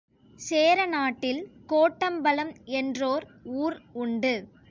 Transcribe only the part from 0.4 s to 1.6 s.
சேர நாட்டில்